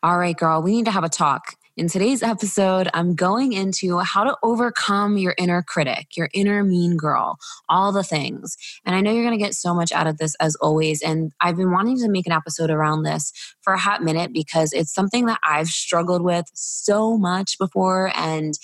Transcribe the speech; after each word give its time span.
All 0.00 0.16
right, 0.16 0.36
girl, 0.36 0.62
we 0.62 0.70
need 0.70 0.84
to 0.84 0.92
have 0.92 1.02
a 1.02 1.08
talk. 1.08 1.56
In 1.76 1.88
today's 1.88 2.22
episode, 2.22 2.88
I'm 2.94 3.16
going 3.16 3.52
into 3.52 3.98
how 3.98 4.22
to 4.22 4.36
overcome 4.44 5.16
your 5.16 5.34
inner 5.36 5.60
critic, 5.60 6.16
your 6.16 6.28
inner 6.32 6.62
mean 6.62 6.96
girl, 6.96 7.36
all 7.68 7.90
the 7.90 8.04
things. 8.04 8.56
And 8.84 8.94
I 8.94 9.00
know 9.00 9.12
you're 9.12 9.24
going 9.24 9.36
to 9.36 9.44
get 9.44 9.54
so 9.54 9.74
much 9.74 9.90
out 9.90 10.06
of 10.06 10.18
this 10.18 10.36
as 10.38 10.54
always. 10.60 11.02
And 11.02 11.32
I've 11.40 11.56
been 11.56 11.72
wanting 11.72 11.98
to 11.98 12.08
make 12.08 12.28
an 12.28 12.32
episode 12.32 12.70
around 12.70 13.02
this 13.02 13.32
for 13.62 13.72
a 13.72 13.78
hot 13.78 14.04
minute 14.04 14.32
because 14.32 14.72
it's 14.72 14.94
something 14.94 15.26
that 15.26 15.40
I've 15.42 15.66
struggled 15.66 16.22
with 16.22 16.46
so 16.54 17.18
much 17.18 17.58
before. 17.58 18.12
And, 18.14 18.54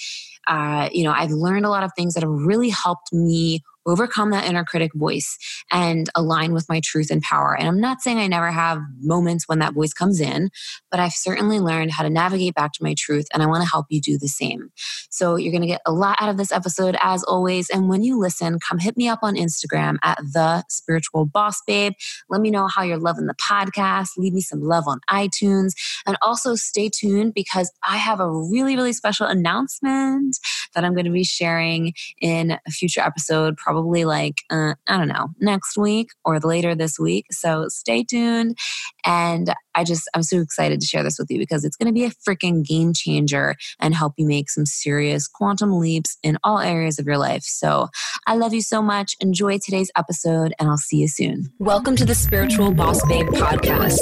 uh, 0.46 0.88
you 0.92 1.02
know, 1.02 1.12
I've 1.12 1.32
learned 1.32 1.66
a 1.66 1.70
lot 1.70 1.82
of 1.82 1.90
things 1.96 2.14
that 2.14 2.22
have 2.22 2.30
really 2.30 2.70
helped 2.70 3.12
me 3.12 3.64
overcome 3.86 4.30
that 4.30 4.46
inner 4.46 4.64
critic 4.64 4.92
voice 4.94 5.36
and 5.72 6.08
align 6.14 6.52
with 6.52 6.68
my 6.68 6.80
truth 6.82 7.10
and 7.10 7.22
power. 7.22 7.56
And 7.56 7.68
I'm 7.68 7.80
not 7.80 8.00
saying 8.00 8.18
I 8.18 8.26
never 8.26 8.50
have 8.50 8.80
moments 9.00 9.48
when 9.48 9.58
that 9.60 9.74
voice 9.74 9.92
comes 9.92 10.20
in, 10.20 10.50
but 10.90 11.00
I've 11.00 11.12
certainly 11.12 11.60
learned 11.60 11.92
how 11.92 12.02
to 12.02 12.10
navigate 12.10 12.54
back 12.54 12.72
to 12.72 12.82
my 12.82 12.94
truth. 12.96 13.26
And 13.32 13.42
I 13.42 13.46
want 13.46 13.62
to 13.62 13.68
help 13.68 13.86
you 13.88 14.00
do 14.00 14.18
the 14.18 14.28
same. 14.28 14.70
So 15.10 15.36
you're 15.36 15.52
going 15.52 15.62
to 15.62 15.68
get 15.68 15.82
a 15.86 15.92
lot 15.92 16.16
out 16.20 16.28
of 16.28 16.36
this 16.36 16.52
episode 16.52 16.96
as 17.00 17.22
always. 17.24 17.70
And 17.70 17.88
when 17.88 18.02
you 18.02 18.18
listen, 18.18 18.58
come 18.58 18.78
hit 18.78 18.96
me 18.96 19.08
up 19.08 19.20
on 19.22 19.36
Instagram 19.36 19.98
at 20.02 20.18
the 20.18 20.64
spiritual 20.68 21.26
boss 21.26 21.60
babe. 21.66 21.92
Let 22.28 22.40
me 22.40 22.50
know 22.50 22.66
how 22.68 22.82
you're 22.82 22.98
loving 22.98 23.26
the 23.26 23.34
podcast. 23.34 24.10
Leave 24.16 24.32
me 24.32 24.40
some 24.40 24.62
love 24.62 24.84
on 24.86 25.00
iTunes. 25.10 25.72
And 26.06 26.16
also 26.22 26.54
stay 26.54 26.88
tuned 26.88 27.34
because 27.34 27.70
I 27.86 27.96
have 27.96 28.20
a 28.20 28.30
really, 28.30 28.76
really 28.76 28.92
special 28.92 29.26
announcement 29.26 30.38
that 30.74 30.84
I'm 30.84 30.94
going 30.94 31.04
to 31.04 31.10
be 31.10 31.24
sharing 31.24 31.92
in 32.20 32.52
a 32.52 32.70
future 32.70 33.00
episode, 33.00 33.56
probably 33.56 33.73
probably 33.74 34.04
like, 34.04 34.42
uh, 34.50 34.74
I 34.86 34.96
don't 34.96 35.08
know, 35.08 35.30
next 35.40 35.76
week 35.76 36.10
or 36.24 36.38
later 36.38 36.76
this 36.76 36.96
week. 36.96 37.26
So 37.32 37.66
stay 37.68 38.04
tuned. 38.04 38.56
And 39.04 39.52
I 39.74 39.82
just, 39.82 40.08
I'm 40.14 40.22
so 40.22 40.40
excited 40.40 40.80
to 40.80 40.86
share 40.86 41.02
this 41.02 41.18
with 41.18 41.28
you 41.28 41.38
because 41.38 41.64
it's 41.64 41.76
going 41.76 41.88
to 41.88 41.92
be 41.92 42.04
a 42.04 42.10
freaking 42.10 42.64
game 42.64 42.92
changer 42.94 43.56
and 43.80 43.92
help 43.92 44.12
you 44.16 44.28
make 44.28 44.48
some 44.48 44.64
serious 44.64 45.26
quantum 45.26 45.76
leaps 45.80 46.16
in 46.22 46.38
all 46.44 46.60
areas 46.60 47.00
of 47.00 47.06
your 47.06 47.18
life. 47.18 47.42
So 47.42 47.88
I 48.28 48.36
love 48.36 48.54
you 48.54 48.62
so 48.62 48.80
much. 48.80 49.16
Enjoy 49.18 49.58
today's 49.58 49.90
episode 49.96 50.54
and 50.60 50.68
I'll 50.68 50.76
see 50.76 50.98
you 50.98 51.08
soon. 51.08 51.46
Welcome 51.58 51.96
to 51.96 52.04
the 52.04 52.14
Spiritual 52.14 52.72
Boss 52.72 53.04
Babe 53.08 53.26
podcast. 53.26 53.98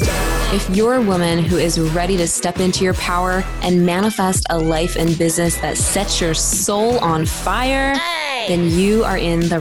If 0.55 0.68
you're 0.77 0.96
a 0.96 1.02
woman 1.02 1.42
who 1.42 1.56
is 1.56 1.80
ready 1.80 2.18
to 2.18 2.28
step 2.28 2.61
into 2.61 2.84
your 2.84 2.94
power 2.94 3.42
and 3.62 3.86
manifest 3.86 4.44
a 4.50 4.58
life 4.58 4.96
and 4.96 5.16
business 5.16 5.56
that 5.62 5.78
sets 5.78 6.20
your 6.20 6.34
soul 6.34 6.98
on 6.98 7.24
fire, 7.24 7.94
then 8.48 8.68
you 8.70 9.05
are 9.05 9.16
in 9.16 9.48
the 9.48 9.61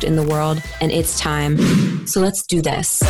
in 0.03 0.15
the 0.15 0.23
world, 0.23 0.61
and 0.79 0.91
it's 0.91 1.19
time. 1.19 2.05
So 2.07 2.19
let's 2.19 2.43
do 2.43 2.61
this. 2.61 3.01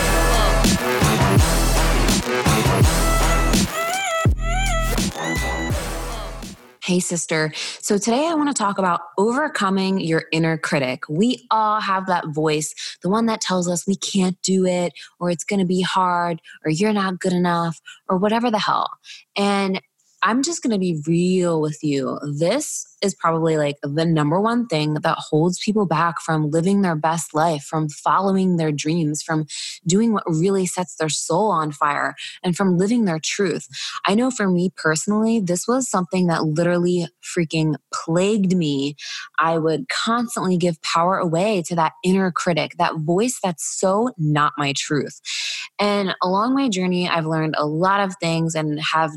Hey, 6.84 7.00
sister. 7.00 7.54
So 7.80 7.98
today 7.98 8.28
I 8.28 8.34
want 8.34 8.50
to 8.50 8.54
talk 8.54 8.78
about 8.78 9.02
overcoming 9.18 10.00
your 10.02 10.26
inner 10.32 10.58
critic. 10.58 11.04
We 11.08 11.48
all 11.50 11.80
have 11.80 12.08
that 12.08 12.30
voice, 12.30 12.74
the 13.02 13.08
one 13.08 13.28
that 13.28 13.40
tells 13.40 13.70
us 13.70 13.88
we 13.88 13.96
can't 13.96 14.42
do 14.42 14.66
it, 14.66 14.92
or 15.20 15.30
it's 15.30 15.44
going 15.44 15.60
to 15.60 15.66
be 15.66 15.82
hard, 15.82 16.42
or 16.66 16.72
you're 16.72 16.92
not 16.92 17.20
good 17.20 17.34
enough, 17.34 17.80
or 18.10 18.18
whatever 18.18 18.52
the 18.52 18.60
hell. 18.60 18.90
And 19.38 19.80
I'm 20.24 20.44
just 20.44 20.62
going 20.62 20.72
to 20.72 20.80
be 20.80 21.02
real 21.08 21.62
with 21.62 21.80
you. 21.82 22.20
This 22.38 22.86
is 23.02 23.16
probably 23.16 23.58
like 23.58 23.78
the 23.82 24.06
number 24.06 24.40
one 24.40 24.68
thing 24.68 24.94
that 24.96 25.18
holds 25.18 25.60
people 25.60 25.88
back 25.88 26.22
from 26.22 26.52
living 26.52 26.82
their 26.82 26.96
best 26.96 27.34
life, 27.34 27.64
from 27.64 27.90
following 27.90 28.58
their 28.58 28.72
dreams, 28.72 29.24
from 29.24 29.48
doing 29.88 30.14
what 30.14 30.24
really 30.28 30.68
sets 30.68 30.96
their 30.96 31.10
soul 31.10 31.50
on 31.50 31.72
fire, 31.72 32.16
and 32.44 32.56
from 32.56 32.78
living 32.78 33.06
their 33.06 33.20
truth. 33.20 33.68
I 34.06 34.14
know 34.14 34.30
for 34.30 34.48
me 34.48 34.72
personally, 34.76 35.40
this 35.40 35.68
was 35.68 35.90
something 35.90 36.28
that 36.28 36.46
literally 36.46 37.08
freaking 37.24 37.76
plagued 37.92 38.56
me. 38.56 38.96
I 39.40 39.58
would 39.58 39.90
constantly 39.90 40.58
give 40.58 40.82
power 40.84 41.18
away 41.18 41.64
to 41.64 41.76
that 41.76 41.94
inner 42.04 42.32
critic, 42.32 42.76
that 42.78 42.98
voice 42.98 43.40
that's 43.42 43.80
so 43.80 44.12
not 44.18 44.54
my 44.58 44.74
truth. 44.78 45.20
And 45.80 46.16
along 46.22 46.54
my 46.54 46.70
journey, 46.70 47.10
I've 47.10 47.26
learned 47.26 47.56
a 47.58 47.66
lot 47.66 48.02
of 48.02 48.16
things 48.22 48.54
and 48.54 48.80
have 48.94 49.12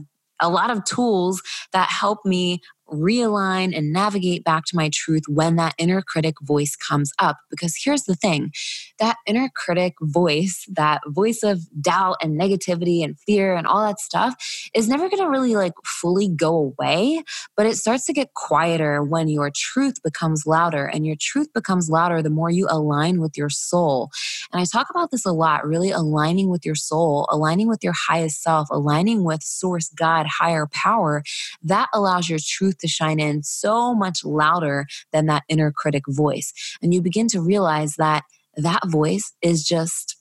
a 0.45 0.49
lot 0.49 0.71
of 0.71 0.85
tools 0.85 1.43
that 1.73 1.89
help 1.89 2.25
me 2.25 2.61
realign 2.95 3.77
and 3.77 3.93
navigate 3.93 4.45
back 4.45 4.65
to 4.67 4.77
my 4.77 4.91
truth 4.93 5.25
when 5.29 5.57
that 5.57 5.75
inner 5.79 6.03
critic 6.03 6.37
voice 6.43 6.77
comes 6.77 7.13
up. 7.19 7.37
Because 7.51 7.77
here's 7.83 8.05
the 8.05 8.15
thing 8.15 8.53
that 8.99 9.17
inner 9.27 9.51
critic 9.55 9.95
voice, 10.01 10.65
that 10.73 11.01
voice 11.07 11.43
of 11.43 11.61
doubt 11.81 12.17
and 12.23 12.41
negativity 12.41 13.03
and 13.03 13.19
fear 13.21 13.55
and 13.57 13.67
all 13.67 13.85
that 13.85 13.99
stuff, 14.01 14.35
is 14.75 14.89
never 14.89 15.09
going 15.09 15.23
to 15.23 15.29
really 15.29 15.57
like 15.57 15.73
fully 15.85 16.29
go 16.29 16.55
away, 16.57 17.23
but 17.57 17.67
it 17.67 17.77
starts 17.77 18.07
to 18.07 18.13
get 18.13 18.35
quieter 18.35 19.03
when 19.03 19.29
your 19.29 19.51
truth 19.55 20.03
becomes 20.03 20.47
louder. 20.47 20.87
And 20.87 21.07
your 21.07 21.17
truth 21.21 21.53
becomes 21.53 21.91
louder 21.91 22.23
the 22.23 22.31
more 22.31 22.51
you 22.51 22.67
align 22.71 23.21
with 23.21 23.37
your 23.37 23.51
soul. 23.51 24.11
And 24.53 24.61
I 24.61 24.65
talk 24.65 24.89
about 24.91 25.11
this 25.11 25.27
a 25.27 25.33
lot 25.33 25.67
really 25.67 25.91
aligning 25.91 26.51
with 26.51 26.65
your 26.65 26.75
soul, 26.75 27.27
aligning 27.31 27.69
with 27.69 27.83
your 27.83 27.95
highest 27.95 28.43
self, 28.43 28.69
aligning 28.71 29.25
with 29.25 29.43
source, 29.43 29.89
God, 29.89 30.27
higher 30.27 30.67
power. 30.73 31.23
That 31.63 31.89
allows 31.93 32.29
your 32.29 32.39
truth 32.41 32.79
to 32.85 32.89
shine 32.89 33.19
in 33.19 33.43
so 33.43 33.95
much 33.95 34.25
louder 34.25 34.87
than 35.13 35.27
that 35.27 35.45
inner 35.49 35.73
critic 35.73 36.05
voice. 36.07 36.53
And 36.83 36.93
you 36.93 37.01
begin 37.01 37.29
to 37.29 37.41
realize 37.41 37.95
that 37.97 38.25
that 38.57 38.87
voice 38.87 39.33
is 39.43 39.65
just 39.65 40.17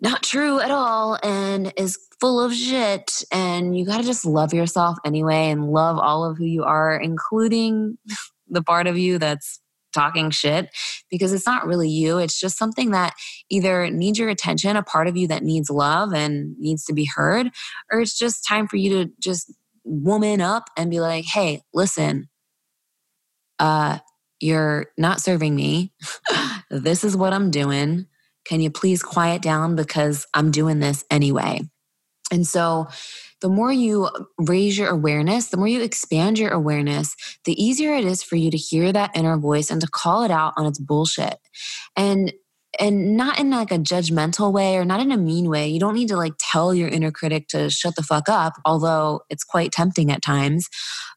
not 0.00 0.22
true 0.22 0.60
at 0.60 0.70
all 0.70 1.18
and 1.22 1.72
is 1.76 1.98
full 2.20 2.40
of 2.40 2.54
shit. 2.54 3.22
And 3.30 3.76
you 3.76 3.84
got 3.84 3.98
to 3.98 4.04
just 4.04 4.24
love 4.24 4.52
yourself 4.54 4.96
anyway 5.04 5.50
and 5.50 5.70
love 5.70 5.98
all 5.98 6.24
of 6.24 6.38
who 6.38 6.44
you 6.44 6.64
are, 6.64 6.96
including 6.96 7.98
the 8.48 8.62
part 8.62 8.86
of 8.86 8.98
you 8.98 9.18
that's 9.18 9.60
talking 9.94 10.30
shit 10.30 10.68
because 11.10 11.32
it's 11.32 11.46
not 11.46 11.66
really 11.66 11.88
you. 11.88 12.18
It's 12.18 12.38
just 12.38 12.58
something 12.58 12.90
that 12.90 13.14
either 13.48 13.90
needs 13.90 14.18
your 14.18 14.28
attention, 14.28 14.76
a 14.76 14.82
part 14.82 15.06
of 15.06 15.16
you 15.16 15.28
that 15.28 15.44
needs 15.44 15.70
love 15.70 16.12
and 16.12 16.58
needs 16.58 16.84
to 16.86 16.92
be 16.92 17.04
heard, 17.04 17.50
or 17.92 18.00
it's 18.00 18.18
just 18.18 18.46
time 18.46 18.66
for 18.66 18.76
you 18.76 19.04
to 19.04 19.12
just 19.20 19.52
woman 19.84 20.40
up 20.40 20.68
and 20.76 20.90
be 20.90 21.00
like, 21.00 21.24
hey, 21.24 21.62
listen, 21.72 22.28
uh, 23.58 23.98
you're 24.40 24.86
not 24.98 25.20
serving 25.20 25.54
me. 25.54 25.92
this 26.70 27.04
is 27.04 27.16
what 27.16 27.32
I'm 27.32 27.50
doing. 27.50 28.06
Can 28.46 28.60
you 28.60 28.70
please 28.70 29.02
quiet 29.02 29.42
down 29.42 29.76
because 29.76 30.26
I'm 30.34 30.50
doing 30.50 30.80
this 30.80 31.04
anyway? 31.10 31.62
And 32.32 32.46
so, 32.46 32.88
the 33.40 33.50
more 33.50 33.70
you 33.70 34.08
raise 34.38 34.78
your 34.78 34.88
awareness, 34.88 35.48
the 35.48 35.58
more 35.58 35.68
you 35.68 35.82
expand 35.82 36.38
your 36.38 36.50
awareness, 36.50 37.14
the 37.44 37.62
easier 37.62 37.94
it 37.94 38.06
is 38.06 38.22
for 38.22 38.36
you 38.36 38.50
to 38.50 38.56
hear 38.56 38.90
that 38.90 39.10
inner 39.14 39.36
voice 39.36 39.70
and 39.70 39.82
to 39.82 39.86
call 39.86 40.22
it 40.24 40.30
out 40.30 40.54
on 40.56 40.64
its 40.64 40.78
bullshit. 40.78 41.36
And 41.94 42.32
and 42.78 43.16
not 43.16 43.38
in 43.38 43.50
like 43.50 43.70
a 43.70 43.78
judgmental 43.78 44.52
way 44.52 44.76
or 44.76 44.84
not 44.84 45.00
in 45.00 45.12
a 45.12 45.16
mean 45.16 45.48
way. 45.48 45.68
You 45.68 45.80
don't 45.80 45.94
need 45.94 46.08
to 46.08 46.16
like 46.16 46.34
tell 46.38 46.74
your 46.74 46.88
inner 46.88 47.10
critic 47.10 47.48
to 47.48 47.70
shut 47.70 47.96
the 47.96 48.02
fuck 48.02 48.28
up, 48.28 48.54
although 48.64 49.22
it's 49.30 49.44
quite 49.44 49.72
tempting 49.72 50.10
at 50.10 50.22
times, 50.22 50.68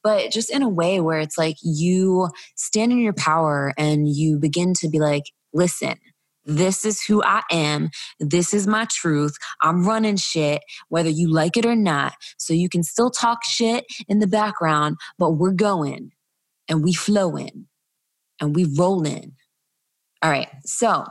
but 0.04 0.32
just 0.32 0.52
in 0.52 0.62
a 0.62 0.70
way 0.70 1.00
where 1.00 1.20
it's 1.20 1.38
like 1.38 1.56
you 1.62 2.30
stand 2.56 2.92
in 2.92 3.00
your 3.00 3.14
power 3.14 3.74
and 3.78 4.08
you 4.08 4.38
begin 4.40 4.74
to 4.76 4.90
be 4.90 5.00
like, 5.00 5.24
listen, 5.54 5.96
this 6.46 6.86
is 6.86 7.04
who 7.04 7.22
I 7.24 7.42
am. 7.52 7.90
This 8.20 8.54
is 8.54 8.68
my 8.68 8.88
truth. 8.90 9.36
I'm 9.62 9.86
running 9.86 10.16
shit, 10.16 10.62
whether 10.88 11.10
you 11.10 11.30
like 11.32 11.58
it 11.58 11.66
or 11.66 11.76
not. 11.76 12.14
So 12.38 12.54
you 12.54 12.70
can 12.70 12.84
still 12.84 13.12
talk 13.12 13.44
shit 13.44 13.86
in 14.08 14.20
the 14.20 14.28
background, 14.28 14.96
but 15.20 15.32
we're 15.32 15.52
going 15.52 16.12
and 16.70 16.84
we 16.84 16.94
flowing 16.94 17.68
and 18.40 18.56
we 18.56 18.66
rolling 18.78 19.34
all 20.22 20.32
right. 20.32 20.50
So, 20.66 21.06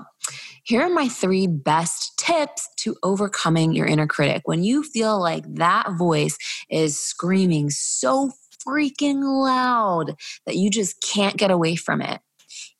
here 0.64 0.82
are 0.82 0.90
my 0.90 1.08
three 1.08 1.46
best 1.46 2.18
tips 2.18 2.68
to 2.78 2.96
overcoming 3.02 3.72
your 3.72 3.86
inner 3.86 4.06
critic. 4.06 4.42
When 4.46 4.64
you 4.64 4.82
feel 4.82 5.20
like 5.20 5.44
that 5.54 5.92
voice 5.92 6.36
is 6.70 7.00
screaming 7.00 7.70
so 7.70 8.32
freaking 8.66 9.22
loud 9.22 10.16
that 10.46 10.56
you 10.56 10.70
just 10.70 11.00
can't 11.02 11.36
get 11.36 11.52
away 11.52 11.76
from 11.76 12.02
it, 12.02 12.20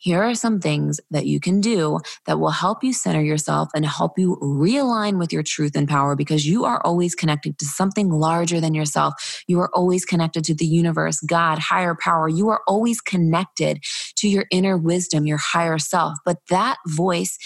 here 0.06 0.22
are 0.22 0.36
some 0.36 0.60
things 0.60 1.00
that 1.10 1.26
you 1.26 1.40
can 1.40 1.60
do 1.60 1.98
that 2.26 2.38
will 2.38 2.52
help 2.52 2.84
you 2.84 2.92
center 2.92 3.20
yourself 3.20 3.70
and 3.74 3.84
help 3.84 4.12
you 4.16 4.36
realign 4.40 5.18
with 5.18 5.32
your 5.32 5.42
truth 5.42 5.72
and 5.74 5.88
power 5.88 6.14
because 6.14 6.46
you 6.46 6.64
are 6.64 6.80
always 6.86 7.16
connected 7.16 7.58
to 7.58 7.64
something 7.64 8.08
larger 8.08 8.60
than 8.60 8.72
yourself. 8.72 9.42
You 9.48 9.58
are 9.58 9.70
always 9.74 10.04
connected 10.04 10.44
to 10.44 10.54
the 10.54 10.64
universe, 10.64 11.18
God, 11.22 11.58
higher 11.58 11.96
power. 12.00 12.28
You 12.28 12.50
are 12.50 12.60
always 12.68 13.00
connected 13.00 13.82
to 14.18 14.28
your 14.28 14.44
inner 14.52 14.76
wisdom, 14.76 15.26
your 15.26 15.38
higher 15.38 15.76
self. 15.76 16.18
But 16.24 16.36
that 16.50 16.76
voice 16.86 17.36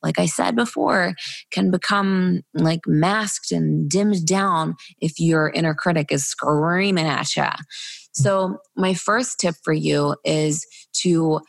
like 0.00 0.20
I 0.20 0.26
said 0.26 0.54
before, 0.54 1.14
can 1.50 1.72
become 1.72 2.42
like 2.54 2.82
masked 2.86 3.50
and 3.50 3.90
dimmed 3.90 4.24
down 4.26 4.76
if 5.00 5.18
your 5.18 5.50
inner 5.50 5.74
critic 5.74 6.12
is 6.12 6.24
screaming 6.24 7.06
at 7.06 7.34
you. 7.36 7.48
So, 8.12 8.58
my 8.76 8.94
first 8.94 9.40
tip 9.40 9.56
for 9.64 9.72
you 9.72 10.14
is 10.24 10.64
to 11.00 11.40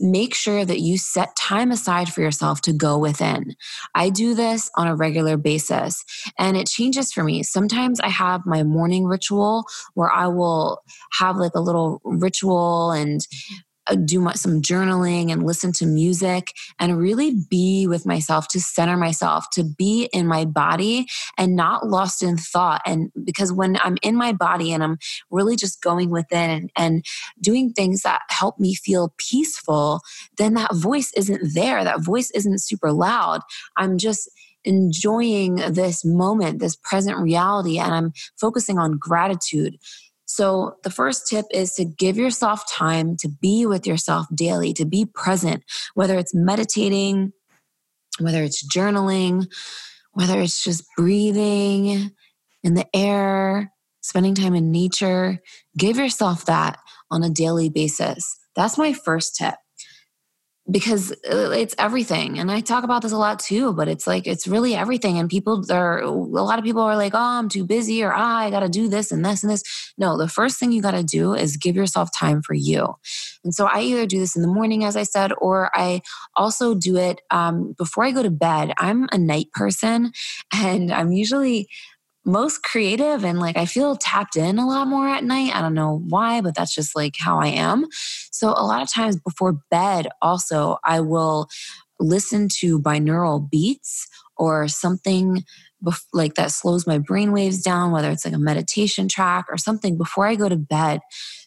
make 0.00 0.34
sure 0.34 0.64
that 0.64 0.80
you 0.80 0.98
set 0.98 1.34
time 1.36 1.70
aside 1.70 2.12
for 2.12 2.20
yourself 2.20 2.60
to 2.62 2.72
go 2.72 2.98
within. 2.98 3.54
I 3.94 4.10
do 4.10 4.34
this 4.34 4.70
on 4.76 4.86
a 4.86 4.96
regular 4.96 5.36
basis 5.36 6.04
and 6.38 6.56
it 6.56 6.66
changes 6.66 7.12
for 7.12 7.24
me. 7.24 7.42
Sometimes 7.42 8.00
I 8.00 8.08
have 8.08 8.46
my 8.46 8.62
morning 8.62 9.04
ritual 9.04 9.64
where 9.94 10.10
I 10.10 10.26
will 10.28 10.82
have 11.18 11.36
like 11.36 11.54
a 11.54 11.60
little 11.60 12.00
ritual 12.04 12.92
and 12.92 13.20
Uh, 13.86 13.96
do 13.96 14.20
my, 14.20 14.32
some 14.32 14.62
journaling 14.62 15.30
and 15.30 15.44
listen 15.44 15.72
to 15.72 15.86
music 15.86 16.52
and 16.78 16.98
really 16.98 17.34
be 17.50 17.86
with 17.86 18.06
myself 18.06 18.48
to 18.48 18.60
center 18.60 18.96
myself 18.96 19.44
to 19.52 19.62
be 19.62 20.08
in 20.12 20.26
my 20.26 20.44
body 20.44 21.06
and 21.36 21.56
not 21.56 21.86
lost 21.86 22.22
in 22.22 22.36
thought. 22.36 22.80
And 22.86 23.10
because 23.24 23.52
when 23.52 23.76
i'm 23.82 23.96
in 24.02 24.16
my 24.16 24.32
body 24.32 24.72
and 24.72 24.82
i'm 24.82 24.98
really 25.30 25.56
just 25.56 25.82
going 25.82 26.10
within 26.10 26.50
and, 26.50 26.70
and 26.76 27.04
doing 27.40 27.72
things 27.72 28.02
that 28.02 28.22
help 28.30 28.58
me 28.58 28.74
feel 28.74 29.14
peaceful 29.18 30.00
then 30.36 30.54
that 30.54 30.74
voice 30.74 31.12
isn't 31.16 31.54
there. 31.54 31.84
That 31.84 32.02
voice 32.02 32.30
isn't 32.32 32.62
super 32.62 32.92
loud. 32.92 33.40
I'm 33.76 33.98
just 33.98 34.28
enjoying 34.64 35.56
this 35.56 36.04
moment, 36.04 36.58
this 36.58 36.76
present 36.76 37.18
reality, 37.18 37.78
and 37.78 37.92
I'm 37.94 38.12
focusing 38.40 38.78
on 38.78 38.96
gratitude. 38.98 39.76
So, 40.26 40.76
the 40.82 40.90
first 40.90 41.26
tip 41.28 41.46
is 41.50 41.74
to 41.74 41.84
give 41.84 42.16
yourself 42.16 42.64
time 42.70 43.16
to 43.18 43.28
be 43.28 43.66
with 43.66 43.86
yourself 43.86 44.26
daily, 44.34 44.72
to 44.74 44.84
be 44.84 45.04
present, 45.04 45.62
whether 45.94 46.18
it's 46.18 46.34
meditating, 46.34 47.32
whether 48.18 48.42
it's 48.42 48.66
journaling, 48.66 49.46
whether 50.12 50.40
it's 50.40 50.62
just 50.62 50.84
breathing 50.96 52.10
in 52.62 52.74
the 52.74 52.86
air, 52.94 53.72
spending 54.00 54.34
time 54.34 54.54
in 54.54 54.70
nature. 54.70 55.40
Give 55.76 55.96
yourself 55.96 56.46
that 56.46 56.78
on 57.10 57.22
a 57.22 57.30
daily 57.30 57.68
basis. 57.68 58.38
That's 58.56 58.78
my 58.78 58.92
first 58.92 59.36
tip 59.36 59.54
because 60.70 61.12
uh, 61.30 61.50
it's 61.50 61.74
everything 61.78 62.38
and 62.38 62.50
i 62.50 62.58
talk 62.58 62.84
about 62.84 63.02
this 63.02 63.12
a 63.12 63.18
lot 63.18 63.38
too 63.38 63.74
but 63.74 63.86
it's 63.86 64.06
like 64.06 64.26
it's 64.26 64.46
really 64.46 64.74
everything 64.74 65.18
and 65.18 65.28
people 65.28 65.62
are 65.70 65.98
a 65.98 66.10
lot 66.10 66.58
of 66.58 66.64
people 66.64 66.80
are 66.80 66.96
like 66.96 67.12
oh 67.14 67.18
i'm 67.18 67.50
too 67.50 67.66
busy 67.66 68.02
or 68.02 68.14
i 68.14 68.48
gotta 68.48 68.68
do 68.68 68.88
this 68.88 69.12
and 69.12 69.24
this 69.24 69.42
and 69.42 69.52
this. 69.52 69.62
No 69.98 70.16
the 70.16 70.28
first 70.28 70.58
thing 70.58 70.72
you 70.72 70.80
gotta 70.80 71.02
do 71.02 71.34
is 71.34 71.58
give 71.58 71.76
yourself 71.76 72.08
time 72.16 72.40
for 72.40 72.54
you 72.54 72.94
and 73.44 73.54
so 73.54 73.66
i 73.66 73.80
either 73.80 74.06
do 74.06 74.18
this 74.18 74.36
in 74.36 74.40
the 74.40 74.48
morning 74.48 74.84
as 74.84 74.96
i 74.96 75.02
said 75.02 75.32
or 75.38 75.70
i 75.76 76.00
also 76.34 76.74
do 76.74 76.96
it 76.96 77.20
um, 77.30 77.74
before 77.76 78.04
i 78.04 78.10
go 78.10 78.22
to 78.22 78.30
bed 78.30 78.72
i'm 78.78 79.06
a 79.12 79.18
night 79.18 79.52
person 79.52 80.12
and 80.54 80.90
i'm 80.90 81.12
usually 81.12 81.68
most 82.24 82.62
creative 82.62 83.24
and 83.24 83.38
like 83.38 83.56
I 83.56 83.66
feel 83.66 83.96
tapped 83.96 84.36
in 84.36 84.58
a 84.58 84.66
lot 84.66 84.88
more 84.88 85.08
at 85.08 85.24
night. 85.24 85.54
I 85.54 85.60
don't 85.60 85.74
know 85.74 86.02
why, 86.08 86.40
but 86.40 86.54
that's 86.54 86.74
just 86.74 86.96
like 86.96 87.16
how 87.18 87.38
I 87.38 87.48
am. 87.48 87.86
So 88.30 88.48
a 88.48 88.64
lot 88.64 88.82
of 88.82 88.92
times 88.92 89.18
before 89.20 89.60
bed, 89.70 90.08
also, 90.22 90.78
I 90.84 91.00
will 91.00 91.48
listen 92.00 92.48
to 92.60 92.80
binaural 92.80 93.48
beats 93.48 94.08
or 94.36 94.68
something 94.68 95.44
bef- 95.84 96.06
like 96.12 96.34
that 96.34 96.50
slows 96.50 96.86
my 96.86 96.98
brain 96.98 97.32
waves 97.32 97.62
down, 97.62 97.92
whether 97.92 98.10
it's 98.10 98.24
like 98.24 98.34
a 98.34 98.38
meditation 98.38 99.08
track 99.08 99.46
or 99.48 99.58
something 99.58 99.96
before 99.96 100.26
I 100.26 100.34
go 100.34 100.48
to 100.48 100.56
bed. 100.56 101.00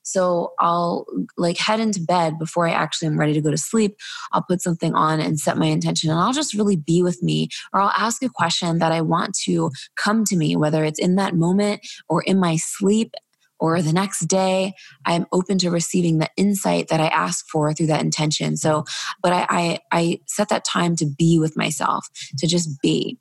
So 0.03 0.53
I'll 0.59 1.05
like 1.37 1.57
head 1.57 1.79
into 1.79 2.01
bed 2.01 2.39
before 2.39 2.67
I 2.67 2.71
actually 2.71 3.07
am 3.07 3.19
ready 3.19 3.33
to 3.33 3.41
go 3.41 3.51
to 3.51 3.57
sleep. 3.57 3.97
I'll 4.31 4.43
put 4.43 4.61
something 4.61 4.93
on 4.93 5.19
and 5.19 5.39
set 5.39 5.57
my 5.57 5.65
intention 5.65 6.09
and 6.09 6.19
I'll 6.19 6.33
just 6.33 6.53
really 6.53 6.77
be 6.77 7.03
with 7.03 7.21
me 7.21 7.49
or 7.73 7.81
I'll 7.81 7.93
ask 7.97 8.23
a 8.23 8.29
question 8.29 8.79
that 8.79 8.93
I 8.93 9.01
want 9.01 9.35
to 9.45 9.69
come 9.97 10.23
to 10.25 10.37
me, 10.37 10.55
whether 10.55 10.85
it's 10.85 10.99
in 10.99 11.15
that 11.15 11.35
moment 11.35 11.81
or 12.07 12.21
in 12.23 12.39
my 12.39 12.55
sleep 12.55 13.13
or 13.59 13.81
the 13.81 13.93
next 13.93 14.27
day 14.27 14.73
i'm 15.05 15.25
open 15.31 15.57
to 15.57 15.71
receiving 15.71 16.19
the 16.19 16.29
insight 16.37 16.89
that 16.89 16.99
i 16.99 17.07
ask 17.07 17.45
for 17.49 17.73
through 17.73 17.87
that 17.87 18.01
intention 18.01 18.55
so 18.55 18.83
but 19.21 19.33
I, 19.33 19.47
I, 19.49 19.79
I 19.91 20.19
set 20.27 20.49
that 20.49 20.63
time 20.63 20.95
to 20.97 21.05
be 21.05 21.39
with 21.39 21.57
myself 21.57 22.07
to 22.37 22.47
just 22.47 22.81
be 22.81 23.17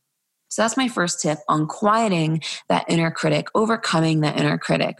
so 0.56 0.62
that's 0.62 0.79
my 0.79 0.88
first 0.88 1.20
tip 1.20 1.37
on 1.49 1.67
quieting 1.67 2.41
that 2.70 2.87
inner 2.88 3.11
critic 3.11 3.49
overcoming 3.55 4.20
that 4.20 4.41
inner 4.41 4.56
critic 4.56 4.97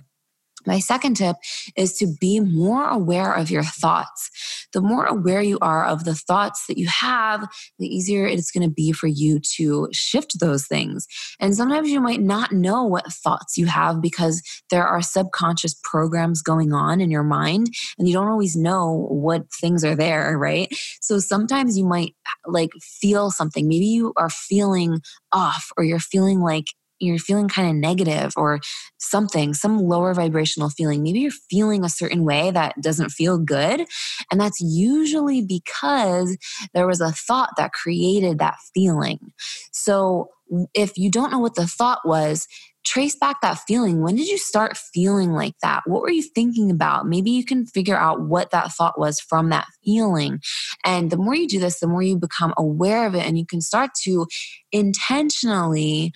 my 0.67 0.79
second 0.79 1.15
tip 1.15 1.37
is 1.77 1.97
to 1.99 2.07
be 2.21 2.41
more 2.41 2.89
aware 2.89 3.33
of 3.33 3.51
your 3.51 3.63
thoughts. 3.63 4.31
The 4.73 4.81
more 4.81 5.07
aware 5.07 5.41
you 5.41 5.59
are 5.61 5.85
of 5.87 6.05
the 6.05 6.15
thoughts 6.15 6.67
that 6.67 6.79
you 6.79 6.89
have, 6.89 7.49
the 7.79 7.87
easier 7.87 8.27
it's 8.27 8.51
going 8.51 8.69
to 8.69 8.75
be 8.75 8.93
for 8.93 9.07
you 9.07 9.41
to 9.57 9.89
shift 9.93 10.41
those 10.41 10.67
things. 10.67 11.07
And 11.41 11.55
sometimes 11.57 11.89
you 11.89 12.01
might 12.01 12.21
not 12.21 12.53
know 12.53 12.85
what 12.85 13.13
thoughts 13.13 13.57
you 13.57 13.67
have 13.67 14.01
because 14.01 14.43
there 14.71 14.87
are 14.87 15.03
subconscious 15.03 15.75
programs 15.85 16.43
going 16.43 16.73
on 16.73 17.01
in 17.01 17.11
your 17.11 17.23
mind 17.23 17.69
and 17.99 18.09
you 18.09 18.15
don't 18.15 18.29
always 18.29 18.57
know 18.57 19.07
what 19.11 19.45
things 19.53 19.85
are 19.85 19.95
there, 19.97 20.37
right? 20.37 20.69
So 21.01 21.19
sometimes 21.19 21.79
you 21.79 21.85
might 21.85 22.15
like 22.47 22.71
feel 22.83 23.31
something. 23.31 23.69
Maybe 23.69 23.87
you 23.87 24.13
are 24.17 24.31
feeling 24.31 25.01
off 25.33 25.71
or 25.77 25.85
you're 25.85 25.99
feeling 25.99 26.41
like 26.41 26.67
you're 26.99 27.19
feeling 27.19 27.49
kind 27.49 27.69
of 27.69 27.77
negative 27.77 28.33
or 28.37 28.61
something, 28.99 29.55
some 29.55 29.79
lower 29.79 30.15
vibrational 30.15 30.71
feeling. 30.71 31.03
Maybe 31.03 31.21
you're 31.21 31.31
feeling 31.31 31.85
a 31.85 31.89
certain 31.89 32.25
way 32.25 32.51
that 32.51 32.81
doesn't 32.81 33.11
feel 33.11 33.39
good. 33.39 33.87
And 34.31 34.41
that's 34.41 34.61
usually 34.61 35.43
because 35.43 36.37
there 36.75 36.87
was 36.87 37.01
a 37.01 37.13
thought 37.13 37.51
that 37.57 37.73
created 37.73 38.39
that 38.39 38.57
feeling. 38.75 39.33
So 39.73 40.31
if 40.75 40.97
you 40.97 41.11
don't 41.11 41.33
know 41.33 41.39
what 41.39 41.55
the 41.55 41.67
thought 41.67 42.01
was, 42.05 42.47
trace 42.87 43.17
back 43.17 43.41
that 43.43 43.59
feeling. 43.67 44.01
When 44.01 44.15
did 44.15 44.29
you 44.29 44.39
start 44.39 44.77
feeling 44.77 45.33
like 45.33 45.55
that? 45.61 45.83
What 45.87 46.03
were 46.03 46.11
you 46.11 46.23
thinking 46.23 46.71
about? 46.71 47.07
Maybe 47.07 47.33
you 47.33 47.45
can 47.45 47.67
figure 47.67 47.97
out 47.97 48.23
what 48.23 48.53
that 48.53 48.71
thought 48.73 48.99
was 48.99 49.19
from 49.19 49.51
that 49.51 49.67
feeling. 49.85 50.39
And 50.85 51.11
the 51.11 51.17
more 51.17 51.35
you 51.35 51.49
do 51.49 51.59
this, 51.59 51.81
the 51.81 51.89
more 51.89 52.03
you 52.03 52.17
become 52.17 52.55
aware 52.57 53.07
of 53.07 53.17
it 53.17 53.27
and 53.27 53.37
you 53.37 53.45
can 53.45 53.61
start 53.61 53.91
to 54.05 54.27
intentionally 54.71 56.13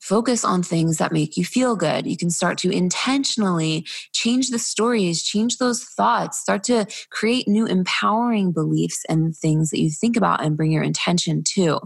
focus 0.00 0.44
on 0.44 0.62
things 0.62 0.98
that 0.98 1.12
make 1.12 1.36
you 1.36 1.44
feel 1.44 1.76
good. 1.76 2.06
You 2.06 2.16
can 2.16 2.30
start 2.30 2.58
to 2.58 2.70
intentionally 2.70 3.86
change 4.12 4.50
the 4.50 4.58
stories, 4.58 5.22
change 5.22 5.58
those 5.58 5.84
thoughts, 5.84 6.38
start 6.38 6.64
to 6.64 6.86
create 7.10 7.48
new 7.48 7.66
empowering 7.66 8.52
beliefs 8.52 9.04
and 9.08 9.36
things 9.36 9.70
that 9.70 9.80
you 9.80 9.90
think 9.90 10.16
about 10.16 10.42
and 10.42 10.56
bring 10.56 10.72
your 10.72 10.82
intention 10.82 11.42
to. 11.54 11.80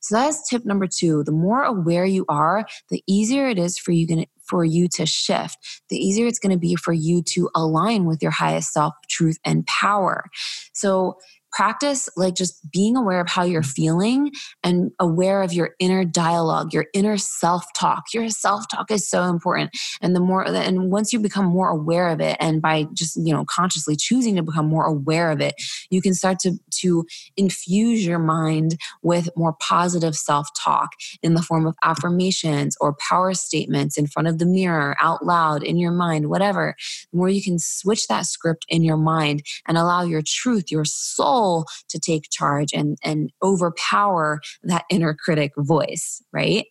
So 0.00 0.14
that 0.14 0.28
is 0.28 0.42
tip 0.48 0.64
number 0.64 0.86
two. 0.86 1.24
The 1.24 1.32
more 1.32 1.62
aware 1.62 2.04
you 2.04 2.24
are, 2.28 2.66
the 2.90 3.02
easier 3.06 3.48
it 3.48 3.58
is 3.58 3.78
for 3.78 3.92
you 3.92 4.06
for 4.48 4.64
you 4.64 4.88
to 4.88 5.04
shift, 5.04 5.58
the 5.90 5.96
easier 5.96 6.26
it's 6.26 6.38
going 6.38 6.52
to 6.52 6.58
be 6.58 6.74
for 6.74 6.92
you 6.92 7.22
to 7.22 7.50
align 7.54 8.06
with 8.06 8.22
your 8.22 8.30
highest 8.30 8.72
self, 8.72 8.94
truth, 9.08 9.36
and 9.44 9.66
power. 9.66 10.24
So 10.72 11.18
practice 11.58 12.08
like 12.16 12.36
just 12.36 12.70
being 12.70 12.96
aware 12.96 13.20
of 13.20 13.28
how 13.28 13.42
you're 13.42 13.62
mm-hmm. 13.62 13.70
feeling 13.70 14.30
and 14.62 14.92
aware 15.00 15.42
of 15.42 15.52
your 15.52 15.70
inner 15.80 16.04
dialogue, 16.04 16.72
your 16.72 16.86
inner 16.94 17.18
self 17.18 17.64
talk. 17.74 18.04
Your 18.14 18.28
self 18.28 18.66
talk 18.70 18.92
is 18.92 19.10
so 19.10 19.24
important. 19.24 19.70
And 20.00 20.14
the 20.14 20.20
more, 20.20 20.46
and 20.46 20.92
once 20.92 21.12
you 21.12 21.18
become 21.18 21.46
more 21.46 21.68
aware 21.68 22.10
of 22.10 22.20
it, 22.20 22.36
and 22.38 22.62
by 22.62 22.86
just, 22.94 23.16
you 23.16 23.34
know, 23.34 23.44
consciously 23.44 23.96
choosing 23.96 24.36
to 24.36 24.42
become 24.44 24.68
more 24.68 24.84
aware 24.84 25.32
of 25.32 25.40
it, 25.40 25.54
you 25.90 26.00
can 26.00 26.14
start 26.14 26.38
to, 26.40 26.52
to 26.80 27.04
infuse 27.36 28.06
your 28.06 28.20
mind 28.20 28.76
with 29.02 29.28
more 29.36 29.54
positive 29.54 30.14
self 30.14 30.46
talk 30.56 30.90
in 31.24 31.34
the 31.34 31.42
form 31.42 31.66
of 31.66 31.74
affirmations 31.82 32.76
or 32.80 32.94
power 33.08 33.34
statements 33.34 33.98
in 33.98 34.06
front 34.06 34.28
of 34.28 34.38
the 34.38 34.46
mirror, 34.46 34.94
out 35.00 35.26
loud, 35.26 35.64
in 35.64 35.76
your 35.76 35.90
mind, 35.90 36.28
whatever. 36.28 36.76
The 37.10 37.18
more 37.18 37.28
you 37.28 37.42
can 37.42 37.58
switch 37.58 38.06
that 38.06 38.26
script 38.26 38.64
in 38.68 38.84
your 38.84 38.96
mind 38.96 39.42
and 39.66 39.76
allow 39.76 40.04
your 40.04 40.22
truth, 40.24 40.70
your 40.70 40.84
soul, 40.84 41.47
soul 41.48 41.66
to 41.88 41.98
take 41.98 42.30
charge 42.30 42.72
and, 42.72 42.98
and 43.02 43.30
overpower 43.42 44.40
that 44.62 44.84
inner 44.90 45.14
critic 45.14 45.52
voice, 45.56 46.22
right? 46.32 46.66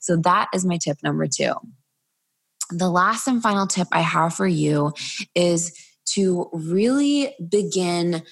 So 0.00 0.16
that 0.24 0.48
is 0.54 0.64
my 0.64 0.78
tip 0.78 0.98
number 1.02 1.26
two. 1.26 1.54
The 2.70 2.90
last 2.90 3.26
and 3.26 3.42
final 3.42 3.66
tip 3.66 3.88
I 3.92 4.00
have 4.00 4.34
for 4.34 4.46
you 4.46 4.92
is 5.34 5.76
to 6.14 6.48
really 6.52 7.34
begin 7.48 8.22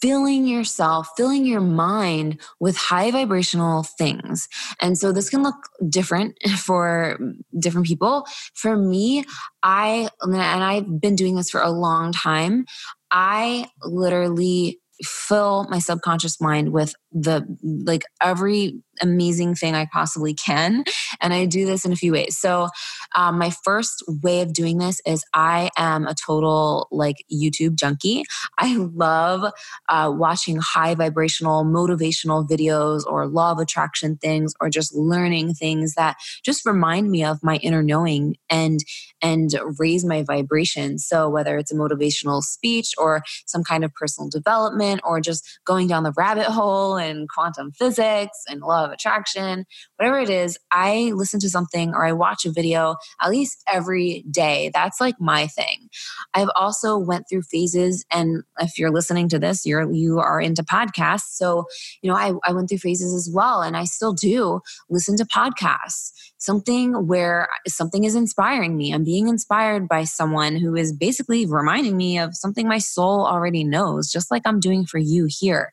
filling 0.00 0.46
yourself, 0.46 1.08
filling 1.16 1.46
your 1.46 1.62
mind 1.62 2.38
with 2.60 2.76
high 2.76 3.10
vibrational 3.10 3.82
things. 3.82 4.48
And 4.80 4.98
so 4.98 5.12
this 5.12 5.30
can 5.30 5.42
look 5.42 5.56
different 5.88 6.36
for 6.58 7.18
different 7.58 7.86
people. 7.86 8.26
For 8.54 8.76
me, 8.76 9.24
I, 9.62 10.08
and 10.20 10.36
I've 10.36 11.00
been 11.00 11.16
doing 11.16 11.36
this 11.36 11.50
for 11.50 11.62
a 11.62 11.70
long 11.70 12.12
time, 12.12 12.66
I 13.10 13.68
literally 13.82 14.80
fill 15.02 15.66
my 15.68 15.78
subconscious 15.78 16.40
mind 16.40 16.72
with 16.72 16.94
the 17.14 17.46
like 17.62 18.04
every 18.20 18.82
amazing 19.00 19.54
thing 19.54 19.74
I 19.74 19.86
possibly 19.92 20.34
can. 20.34 20.84
And 21.20 21.32
I 21.32 21.46
do 21.46 21.64
this 21.64 21.84
in 21.84 21.92
a 21.92 21.96
few 21.96 22.12
ways. 22.12 22.36
So, 22.38 22.68
um, 23.14 23.38
my 23.38 23.50
first 23.64 24.02
way 24.22 24.40
of 24.40 24.52
doing 24.52 24.78
this 24.78 25.00
is 25.06 25.24
I 25.32 25.70
am 25.76 26.06
a 26.06 26.14
total 26.14 26.88
like 26.90 27.24
YouTube 27.32 27.76
junkie. 27.76 28.24
I 28.58 28.76
love 28.76 29.52
uh, 29.88 30.12
watching 30.14 30.58
high 30.60 30.94
vibrational, 30.94 31.64
motivational 31.64 32.48
videos 32.48 33.04
or 33.06 33.26
law 33.26 33.52
of 33.52 33.58
attraction 33.58 34.16
things 34.16 34.54
or 34.60 34.68
just 34.68 34.94
learning 34.94 35.54
things 35.54 35.94
that 35.94 36.16
just 36.44 36.66
remind 36.66 37.10
me 37.10 37.24
of 37.24 37.42
my 37.42 37.56
inner 37.56 37.82
knowing 37.82 38.36
and 38.50 38.80
and 39.22 39.50
raise 39.78 40.04
my 40.04 40.22
vibration. 40.22 40.98
So, 40.98 41.28
whether 41.28 41.58
it's 41.58 41.72
a 41.72 41.76
motivational 41.76 42.42
speech 42.42 42.92
or 42.98 43.22
some 43.46 43.64
kind 43.64 43.84
of 43.84 43.94
personal 43.94 44.28
development 44.28 45.00
or 45.04 45.20
just 45.20 45.60
going 45.64 45.88
down 45.88 46.02
the 46.02 46.12
rabbit 46.16 46.46
hole 46.46 46.96
and 47.04 47.28
quantum 47.28 47.72
physics 47.72 48.38
and 48.48 48.60
law 48.60 48.84
of 48.84 48.90
attraction, 48.90 49.64
whatever 49.96 50.18
it 50.18 50.30
is, 50.30 50.58
I 50.70 51.12
listen 51.14 51.40
to 51.40 51.50
something 51.50 51.94
or 51.94 52.04
I 52.04 52.12
watch 52.12 52.44
a 52.44 52.52
video 52.52 52.96
at 53.20 53.30
least 53.30 53.62
every 53.66 54.24
day. 54.30 54.70
That's 54.72 55.00
like 55.00 55.16
my 55.20 55.46
thing. 55.46 55.88
I've 56.34 56.50
also 56.56 56.98
went 56.98 57.26
through 57.28 57.42
phases 57.42 58.04
and 58.10 58.42
if 58.60 58.78
you're 58.78 58.92
listening 58.92 59.28
to 59.30 59.38
this, 59.38 59.64
you're 59.66 59.90
you 59.92 60.18
are 60.18 60.40
into 60.40 60.62
podcasts. 60.62 61.32
So, 61.34 61.64
you 62.02 62.10
know, 62.10 62.16
I, 62.16 62.32
I 62.44 62.52
went 62.52 62.68
through 62.68 62.78
phases 62.78 63.14
as 63.14 63.32
well 63.32 63.62
and 63.62 63.76
I 63.76 63.84
still 63.84 64.12
do 64.12 64.60
listen 64.88 65.16
to 65.16 65.24
podcasts. 65.24 66.12
Something 66.44 67.06
where 67.06 67.48
something 67.66 68.04
is 68.04 68.14
inspiring 68.14 68.76
me. 68.76 68.92
I'm 68.92 69.02
being 69.02 69.28
inspired 69.28 69.88
by 69.88 70.04
someone 70.04 70.56
who 70.56 70.76
is 70.76 70.92
basically 70.92 71.46
reminding 71.46 71.96
me 71.96 72.18
of 72.18 72.36
something 72.36 72.68
my 72.68 72.76
soul 72.76 73.26
already 73.26 73.64
knows, 73.64 74.10
just 74.10 74.30
like 74.30 74.42
I'm 74.44 74.60
doing 74.60 74.84
for 74.84 74.98
you 74.98 75.26
here. 75.26 75.72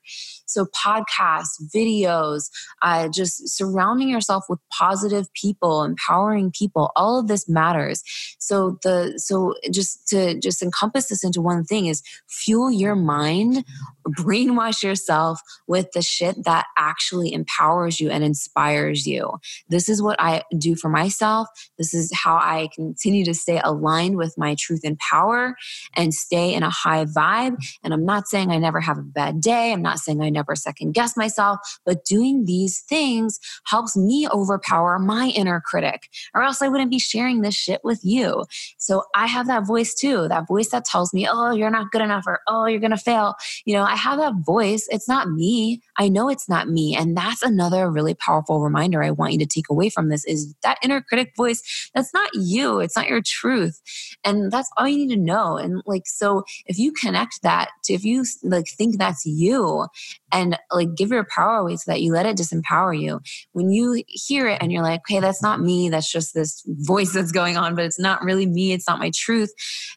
So, 0.51 0.65
podcasts, 0.65 1.61
videos, 1.73 2.49
uh, 2.81 3.07
just 3.07 3.47
surrounding 3.49 4.09
yourself 4.09 4.45
with 4.49 4.59
positive 4.71 5.31
people, 5.33 5.83
empowering 5.83 6.51
people, 6.51 6.91
all 6.95 7.19
of 7.19 7.27
this 7.27 7.47
matters. 7.47 8.03
So, 8.39 8.77
the 8.83 9.17
so 9.17 9.55
just 9.71 10.07
to 10.09 10.39
just 10.39 10.61
encompass 10.61 11.07
this 11.07 11.23
into 11.23 11.41
one 11.41 11.63
thing 11.63 11.87
is 11.87 12.01
fuel 12.27 12.71
your 12.71 12.95
mind, 12.95 13.63
brainwash 14.09 14.83
yourself 14.83 15.39
with 15.67 15.91
the 15.93 16.01
shit 16.01 16.43
that 16.43 16.65
actually 16.77 17.33
empowers 17.33 18.01
you 18.01 18.09
and 18.09 18.23
inspires 18.23 19.07
you. 19.07 19.31
This 19.69 19.87
is 19.87 20.01
what 20.01 20.19
I 20.19 20.43
do 20.61 20.75
for 20.75 20.89
myself. 20.89 21.47
This 21.77 21.93
is 21.93 22.11
how 22.13 22.35
I 22.35 22.69
continue 22.73 23.25
to 23.25 23.33
stay 23.33 23.59
aligned 23.63 24.17
with 24.17 24.35
my 24.37 24.55
truth 24.57 24.81
and 24.83 24.97
power 24.99 25.55
and 25.95 26.13
stay 26.13 26.53
in 26.53 26.63
a 26.63 26.69
high 26.69 27.05
vibe. 27.05 27.57
And 27.83 27.93
I'm 27.93 28.05
not 28.05 28.27
saying 28.27 28.51
I 28.51 28.57
never 28.57 28.79
have 28.79 28.97
a 28.97 29.03
bad 29.03 29.41
day. 29.41 29.73
I'm 29.73 29.81
not 29.81 29.99
saying 29.99 30.21
I 30.21 30.29
never 30.29 30.55
second 30.55 30.93
guess 30.93 31.17
myself. 31.17 31.59
But 31.85 32.05
doing 32.05 32.45
these 32.45 32.81
things 32.81 33.39
helps 33.65 33.97
me 33.97 34.27
overpower 34.31 34.99
my 34.99 35.27
inner 35.35 35.61
critic, 35.65 36.09
or 36.33 36.43
else 36.43 36.61
I 36.61 36.67
wouldn't 36.67 36.91
be 36.91 36.99
sharing 36.99 37.41
this 37.41 37.55
shit 37.55 37.81
with 37.83 37.99
you. 38.03 38.45
So 38.77 39.03
I 39.15 39.27
have 39.27 39.47
that 39.47 39.65
voice 39.65 39.93
too, 39.93 40.27
that 40.27 40.47
voice 40.47 40.69
that 40.69 40.85
tells 40.85 41.13
me, 41.13 41.27
oh, 41.29 41.51
you're 41.51 41.69
not 41.69 41.91
good 41.91 42.01
enough, 42.01 42.25
or 42.27 42.39
oh, 42.47 42.65
you're 42.65 42.79
going 42.79 42.91
to 42.91 42.97
fail. 42.97 43.35
You 43.65 43.73
know, 43.73 43.83
I 43.83 43.95
have 43.95 44.19
that 44.19 44.33
voice. 44.45 44.87
It's 44.89 45.07
not 45.07 45.29
me. 45.31 45.81
I 45.97 46.09
know 46.09 46.29
it's 46.29 46.49
not 46.49 46.69
me. 46.69 46.95
And 46.95 47.15
that's 47.17 47.41
another 47.41 47.89
really 47.89 48.13
powerful 48.13 48.61
reminder 48.61 49.03
I 49.03 49.11
want 49.11 49.33
you 49.33 49.39
to 49.39 49.45
take 49.45 49.69
away 49.69 49.89
from 49.89 50.09
this 50.09 50.25
is 50.25 50.50
that 50.63 50.77
inner 50.83 51.01
critic 51.01 51.33
voice, 51.35 51.89
that's 51.93 52.13
not 52.13 52.29
you. 52.33 52.79
It's 52.79 52.95
not 52.95 53.07
your 53.07 53.21
truth. 53.25 53.81
And 54.23 54.51
that's 54.51 54.69
all 54.77 54.87
you 54.87 54.97
need 54.97 55.15
to 55.15 55.21
know. 55.21 55.57
And 55.57 55.81
like, 55.85 56.03
so 56.05 56.43
if 56.65 56.77
you 56.77 56.91
connect 56.91 57.41
that 57.43 57.69
to, 57.85 57.93
if 57.93 58.03
you 58.03 58.25
like 58.43 58.67
think 58.77 58.97
that's 58.97 59.25
you 59.25 59.87
and 60.31 60.57
like 60.71 60.95
give 60.95 61.09
your 61.11 61.27
power 61.33 61.57
away 61.57 61.75
so 61.75 61.91
that 61.91 62.01
you 62.01 62.13
let 62.13 62.25
it 62.25 62.37
disempower 62.37 62.99
you. 62.99 63.21
When 63.53 63.71
you 63.71 64.03
hear 64.07 64.47
it 64.47 64.61
and 64.61 64.71
you're 64.71 64.83
like, 64.83 65.01
okay, 65.01 65.19
that's 65.19 65.41
not 65.41 65.61
me, 65.61 65.89
that's 65.89 66.11
just 66.11 66.33
this 66.33 66.63
voice 66.67 67.13
that's 67.13 67.31
going 67.31 67.57
on, 67.57 67.75
but 67.75 67.85
it's 67.85 67.99
not 67.99 68.23
really 68.23 68.45
me, 68.45 68.73
it's 68.73 68.87
not 68.87 68.99
my 68.99 69.11
truth, 69.13 69.51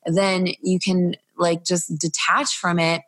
then 0.07 0.49
you 0.63 0.79
can 0.79 1.15
like 1.37 1.65
just 1.65 1.97
detach 1.99 2.57
from 2.57 2.79
it 2.79 3.03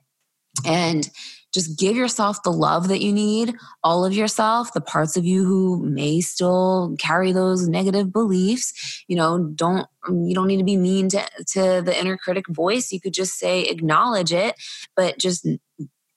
and 0.64 1.10
just 1.56 1.78
give 1.78 1.96
yourself 1.96 2.42
the 2.42 2.52
love 2.52 2.88
that 2.88 3.00
you 3.00 3.14
need, 3.14 3.54
all 3.82 4.04
of 4.04 4.12
yourself, 4.12 4.74
the 4.74 4.80
parts 4.82 5.16
of 5.16 5.24
you 5.24 5.42
who 5.46 5.82
may 5.86 6.20
still 6.20 6.94
carry 6.98 7.32
those 7.32 7.66
negative 7.66 8.12
beliefs. 8.12 9.02
You 9.08 9.16
know, 9.16 9.38
don't 9.38 9.86
you 10.06 10.34
don't 10.34 10.48
need 10.48 10.58
to 10.58 10.64
be 10.64 10.76
mean 10.76 11.08
to, 11.08 11.26
to 11.52 11.82
the 11.82 11.98
inner 11.98 12.18
critic 12.18 12.44
voice. 12.48 12.92
You 12.92 13.00
could 13.00 13.14
just 13.14 13.38
say 13.38 13.62
acknowledge 13.62 14.34
it, 14.34 14.54
but 14.94 15.18
just 15.18 15.48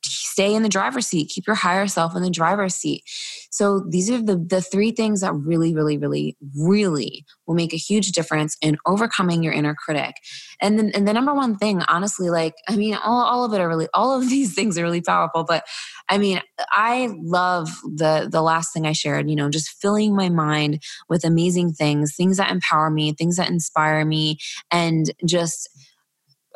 stay 0.03 0.53
in 0.53 0.63
the 0.63 0.69
driver's 0.69 1.07
seat. 1.07 1.29
Keep 1.29 1.47
your 1.47 1.55
higher 1.55 1.87
self 1.87 2.15
in 2.15 2.21
the 2.21 2.29
driver's 2.29 2.75
seat. 2.75 3.03
So 3.51 3.85
these 3.89 4.09
are 4.09 4.21
the 4.21 4.37
the 4.37 4.61
three 4.61 4.91
things 4.91 5.21
that 5.21 5.33
really 5.33 5.73
really 5.73 5.97
really 5.97 6.37
really 6.57 7.25
will 7.45 7.55
make 7.55 7.73
a 7.73 7.77
huge 7.77 8.11
difference 8.11 8.55
in 8.61 8.77
overcoming 8.85 9.43
your 9.43 9.53
inner 9.53 9.75
critic. 9.75 10.15
And 10.61 10.77
then 10.77 10.91
and 10.93 11.07
the 11.07 11.13
number 11.13 11.33
one 11.33 11.57
thing 11.57 11.81
honestly 11.87 12.29
like 12.29 12.53
i 12.67 12.75
mean 12.75 12.95
all, 12.95 13.21
all 13.21 13.43
of 13.43 13.53
it 13.53 13.61
are 13.61 13.67
really 13.67 13.87
all 13.93 14.17
of 14.17 14.29
these 14.29 14.53
things 14.53 14.77
are 14.77 14.83
really 14.83 15.01
powerful 15.01 15.43
but 15.43 15.63
i 16.09 16.17
mean 16.17 16.41
i 16.71 17.09
love 17.21 17.69
the 17.83 18.27
the 18.31 18.41
last 18.41 18.73
thing 18.73 18.85
i 18.85 18.91
shared 18.91 19.29
you 19.29 19.35
know 19.35 19.49
just 19.49 19.69
filling 19.81 20.15
my 20.15 20.29
mind 20.29 20.81
with 21.09 21.23
amazing 21.23 21.71
things 21.71 22.15
things 22.15 22.37
that 22.37 22.51
empower 22.51 22.89
me 22.89 23.13
things 23.13 23.37
that 23.37 23.49
inspire 23.49 24.05
me 24.05 24.37
and 24.71 25.11
just 25.25 25.69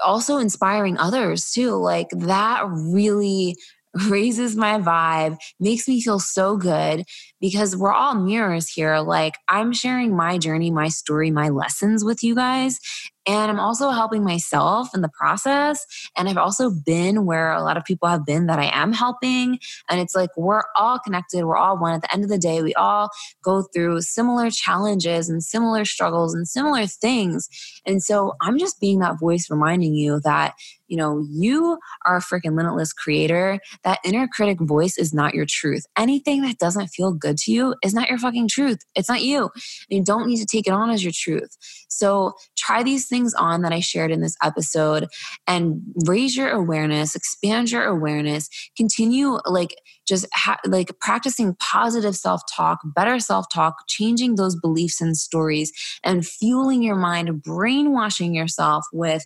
also 0.03 0.37
inspiring 0.37 0.97
others 0.97 1.51
too. 1.51 1.71
Like 1.71 2.09
that 2.11 2.63
really 2.67 3.55
raises 4.09 4.55
my 4.55 4.79
vibe, 4.79 5.37
makes 5.59 5.87
me 5.87 6.01
feel 6.01 6.19
so 6.19 6.57
good 6.57 7.03
because 7.43 7.75
we're 7.75 7.91
all 7.91 8.15
mirrors 8.15 8.69
here. 8.69 8.99
Like 8.99 9.33
I'm 9.49 9.73
sharing 9.73 10.15
my 10.15 10.37
journey, 10.37 10.71
my 10.71 10.87
story, 10.87 11.29
my 11.29 11.49
lessons 11.49 12.05
with 12.05 12.23
you 12.23 12.35
guys. 12.35 12.79
And 13.25 13.51
I'm 13.51 13.59
also 13.59 13.89
helping 13.89 14.23
myself 14.23 14.95
in 14.95 15.01
the 15.01 15.09
process. 15.09 15.85
And 16.17 16.29
I've 16.29 16.37
also 16.37 16.69
been 16.69 17.25
where 17.25 17.51
a 17.51 17.61
lot 17.61 17.75
of 17.75 17.83
people 17.83 18.07
have 18.07 18.25
been 18.25 18.47
that 18.47 18.59
I 18.59 18.69
am 18.73 18.93
helping. 18.93 19.59
And 19.89 19.99
it's 19.99 20.15
like 20.15 20.29
we're 20.37 20.63
all 20.75 20.99
connected, 20.99 21.43
we're 21.43 21.57
all 21.57 21.77
one. 21.77 21.93
At 21.93 22.01
the 22.01 22.13
end 22.13 22.23
of 22.23 22.29
the 22.29 22.37
day, 22.37 22.61
we 22.61 22.73
all 22.75 23.09
go 23.43 23.63
through 23.73 24.01
similar 24.01 24.49
challenges 24.49 25.29
and 25.29 25.43
similar 25.43 25.83
struggles 25.83 26.33
and 26.33 26.47
similar 26.47 26.85
things. 26.85 27.49
And 27.85 28.01
so 28.01 28.33
I'm 28.41 28.57
just 28.57 28.79
being 28.79 28.99
that 28.99 29.19
voice 29.19 29.49
reminding 29.49 29.95
you 29.95 30.21
that 30.21 30.53
you 30.93 30.97
know, 30.97 31.25
you 31.27 31.79
are 32.05 32.17
a 32.17 32.21
freaking 32.21 32.55
limitless 32.55 32.93
creator. 32.93 33.59
That 33.83 33.97
inner 34.05 34.27
critic 34.27 34.59
voice 34.61 34.95
is 34.95 35.11
not 35.11 35.33
your 35.33 35.47
truth. 35.49 35.87
Anything 35.97 36.43
that 36.43 36.59
doesn't 36.59 36.89
feel 36.89 37.11
good 37.11 37.32
to 37.37 37.51
you 37.51 37.75
is 37.83 37.93
not 37.93 38.09
your 38.09 38.17
fucking 38.17 38.47
truth. 38.47 38.79
It's 38.95 39.09
not 39.09 39.23
you. 39.23 39.49
You 39.89 40.03
don't 40.03 40.27
need 40.27 40.39
to 40.39 40.45
take 40.45 40.67
it 40.67 40.73
on 40.73 40.89
as 40.89 41.03
your 41.03 41.13
truth. 41.15 41.55
So 41.89 42.33
try 42.57 42.83
these 42.83 43.07
things 43.07 43.33
on 43.33 43.61
that 43.61 43.73
I 43.73 43.79
shared 43.79 44.11
in 44.11 44.21
this 44.21 44.35
episode 44.43 45.07
and 45.47 45.81
raise 46.05 46.35
your 46.35 46.49
awareness, 46.49 47.15
expand 47.15 47.71
your 47.71 47.83
awareness, 47.83 48.49
continue 48.75 49.39
like 49.45 49.75
just 50.07 50.25
ha- 50.33 50.59
like 50.65 50.97
practicing 50.99 51.55
positive 51.55 52.15
self 52.15 52.41
talk, 52.51 52.79
better 52.83 53.19
self 53.19 53.45
talk, 53.51 53.75
changing 53.87 54.35
those 54.35 54.55
beliefs 54.55 55.01
and 55.01 55.17
stories, 55.17 55.71
and 56.03 56.25
fueling 56.25 56.83
your 56.83 56.95
mind, 56.95 57.41
brainwashing 57.41 58.33
yourself 58.33 58.85
with 58.91 59.25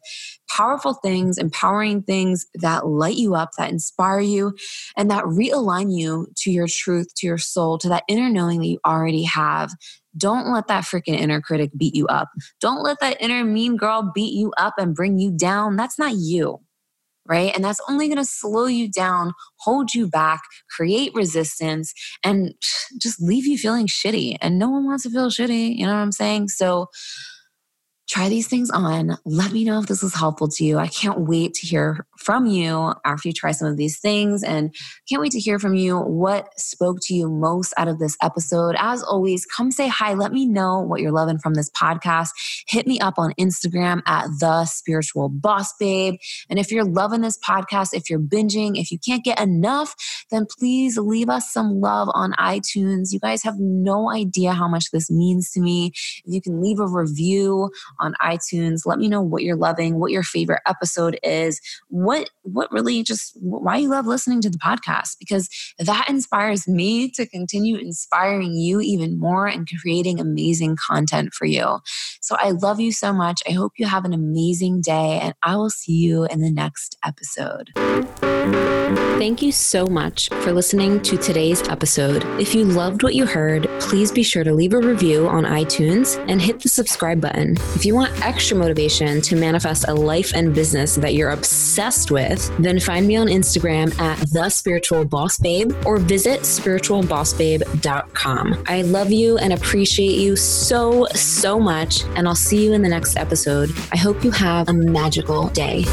powerful 0.49 0.93
things, 0.93 1.37
empowering 1.37 2.01
things 2.03 2.45
that 2.55 2.87
light 2.87 3.17
you 3.17 3.35
up, 3.35 3.51
that 3.57 3.71
inspire 3.71 4.19
you, 4.19 4.53
and 4.95 5.09
that 5.11 5.23
realign 5.25 5.95
you 5.95 6.27
to 6.37 6.51
your 6.51 6.67
truth, 6.67 7.13
to 7.15 7.27
your 7.27 7.37
soul, 7.37 7.77
to 7.77 7.89
that 7.89 8.03
inner 8.07 8.29
knowing 8.29 8.59
that 8.59 8.67
you 8.67 8.79
already 8.85 9.23
have. 9.23 9.71
Don't 10.15 10.51
let 10.51 10.67
that 10.67 10.83
freaking 10.83 11.17
inner 11.19 11.41
critic 11.41 11.71
beat 11.77 11.95
you 11.95 12.07
up. 12.07 12.29
Don't 12.59 12.81
let 12.81 12.99
that 13.01 13.17
inner 13.19 13.43
mean 13.43 13.77
girl 13.77 14.11
beat 14.15 14.33
you 14.33 14.51
up 14.57 14.73
and 14.77 14.95
bring 14.95 15.19
you 15.19 15.31
down. 15.31 15.75
That's 15.75 15.99
not 15.99 16.13
you 16.15 16.59
right? 17.27 17.53
And 17.55 17.63
that's 17.63 17.81
only 17.89 18.07
going 18.07 18.17
to 18.17 18.25
slow 18.25 18.65
you 18.65 18.89
down, 18.89 19.33
hold 19.59 19.93
you 19.93 20.07
back, 20.07 20.41
create 20.69 21.13
resistance, 21.13 21.93
and 22.23 22.53
just 23.01 23.21
leave 23.21 23.45
you 23.45 23.57
feeling 23.57 23.87
shitty. 23.87 24.37
And 24.41 24.57
no 24.59 24.69
one 24.69 24.85
wants 24.85 25.03
to 25.03 25.09
feel 25.09 25.29
shitty. 25.29 25.75
You 25.75 25.85
know 25.85 25.93
what 25.93 25.99
I'm 25.99 26.11
saying? 26.11 26.49
So, 26.49 26.87
try 28.07 28.29
these 28.29 28.47
things 28.47 28.69
on. 28.69 29.17
Let 29.25 29.51
me 29.51 29.65
know 29.65 29.79
if 29.79 29.87
this 29.87 30.01
was 30.01 30.15
helpful 30.15 30.47
to 30.47 30.63
you. 30.63 30.77
I 30.77 30.87
can't 30.87 31.21
wait 31.21 31.53
to 31.55 31.67
hear 31.67 32.05
from 32.17 32.45
you 32.45 32.93
after 33.05 33.27
you 33.27 33.33
try 33.33 33.51
some 33.51 33.67
of 33.67 33.75
these 33.75 33.99
things 33.99 34.43
and 34.43 34.73
can't 35.09 35.21
wait 35.21 35.33
to 35.33 35.39
hear 35.39 35.59
from 35.59 35.75
you 35.75 35.99
what 35.99 36.57
spoke 36.57 36.97
to 37.01 37.13
you 37.13 37.29
most 37.29 37.73
out 37.77 37.89
of 37.89 37.99
this 37.99 38.15
episode. 38.21 38.75
As 38.79 39.03
always, 39.03 39.45
come 39.45 39.71
say 39.71 39.89
hi. 39.89 40.13
Let 40.13 40.31
me 40.31 40.45
know 40.45 40.79
what 40.79 41.01
you're 41.01 41.11
loving 41.11 41.37
from 41.37 41.55
this 41.55 41.69
podcast. 41.71 42.29
Hit 42.67 42.87
me 42.87 42.97
up 42.99 43.15
on 43.17 43.33
Instagram 43.37 44.01
at 44.07 44.27
the 44.39 44.65
spiritual 44.65 45.27
boss 45.27 45.73
babe. 45.77 46.15
And 46.49 46.59
if 46.59 46.71
you're 46.71 46.85
loving 46.85 47.21
this 47.21 47.37
podcast, 47.37 47.93
if 47.93 48.09
you're 48.09 48.19
binging, 48.19 48.79
if 48.79 48.89
you 48.89 48.99
can't 49.05 49.23
get 49.23 49.39
enough, 49.39 49.95
then 50.31 50.45
please 50.57 50.97
leave 50.97 51.29
us 51.29 51.51
some 51.51 51.81
love 51.81 52.07
on 52.13 52.31
iTunes. 52.33 53.11
You 53.11 53.19
guys 53.19 53.43
have 53.43 53.55
no 53.59 54.09
idea 54.09 54.53
how 54.53 54.69
much 54.69 54.91
this 54.91 55.11
means 55.11 55.51
to 55.51 55.59
me. 55.59 55.91
If 56.23 56.33
you 56.33 56.41
can 56.41 56.61
leave 56.61 56.79
a 56.79 56.87
review 56.87 57.69
on 57.99 58.13
iTunes. 58.21 58.85
Let 58.85 58.99
me 58.99 59.07
know 59.07 59.21
what 59.21 59.43
you're 59.43 59.55
loving, 59.55 59.99
what 59.99 60.11
your 60.11 60.23
favorite 60.23 60.61
episode 60.65 61.19
is, 61.23 61.59
what 61.89 62.29
what 62.43 62.71
really 62.71 63.03
just 63.03 63.37
why 63.41 63.77
you 63.77 63.89
love 63.89 64.07
listening 64.07 64.41
to 64.41 64.49
the 64.49 64.57
podcast 64.57 65.17
because 65.19 65.49
that 65.79 66.09
inspires 66.09 66.67
me 66.67 67.09
to 67.11 67.25
continue 67.25 67.77
inspiring 67.77 68.53
you 68.53 68.79
even 68.81 69.19
more 69.19 69.47
and 69.47 69.67
creating 69.81 70.19
amazing 70.19 70.75
content 70.75 71.33
for 71.33 71.45
you. 71.45 71.79
So 72.21 72.35
I 72.39 72.51
love 72.51 72.79
you 72.79 72.91
so 72.91 73.13
much. 73.13 73.41
I 73.47 73.51
hope 73.51 73.73
you 73.77 73.85
have 73.85 74.05
an 74.05 74.13
amazing 74.13 74.81
day 74.81 75.19
and 75.21 75.33
I 75.43 75.55
will 75.55 75.69
see 75.69 75.93
you 75.93 76.25
in 76.25 76.41
the 76.41 76.51
next 76.51 76.97
episode. 77.05 77.71
Thank 79.17 79.41
you 79.41 79.51
so 79.51 79.87
much 79.87 80.29
for 80.29 80.53
listening 80.53 81.01
to 81.01 81.17
today's 81.17 81.67
episode. 81.67 82.23
If 82.39 82.55
you 82.55 82.63
loved 82.63 83.03
what 83.03 83.15
you 83.15 83.25
heard, 83.25 83.67
please 83.79 84.11
be 84.11 84.23
sure 84.23 84.43
to 84.43 84.53
leave 84.53 84.73
a 84.73 84.79
review 84.79 85.27
on 85.27 85.43
iTunes 85.43 86.23
and 86.29 86.41
hit 86.41 86.61
the 86.61 86.69
subscribe 86.69 87.19
button. 87.19 87.57
If 87.75 87.85
you 87.87 87.95
want 87.95 88.13
extra 88.23 88.55
motivation 88.57 89.21
to 89.21 89.35
manifest 89.35 89.87
a 89.87 89.93
life 89.93 90.33
and 90.35 90.53
business 90.53 90.97
that 90.97 91.13
you're 91.13 91.31
obsessed 91.31 92.11
with, 92.11 92.55
then 92.57 92.77
find 92.79 93.07
me 93.07 93.15
on 93.15 93.27
Instagram 93.27 93.97
at 93.99 94.19
the 94.31 94.49
spiritual 94.49 95.05
boss 95.05 95.39
babe 95.39 95.71
or 95.85 95.97
visit 95.97 96.41
spiritualbossbabe.com. 96.41 98.63
I 98.67 98.81
love 98.83 99.11
you 99.11 99.37
and 99.37 99.53
appreciate 99.53 100.19
you 100.19 100.35
so, 100.35 101.07
so 101.13 101.59
much, 101.59 102.03
and 102.15 102.27
I'll 102.27 102.35
see 102.35 102.65
you 102.65 102.73
in 102.73 102.81
the 102.81 102.89
next 102.89 103.15
episode. 103.15 103.69
I 103.91 103.97
hope 103.97 104.23
you 104.23 104.31
have 104.31 104.67
a 104.67 104.73
magical 104.73 105.49
day. 105.49 105.85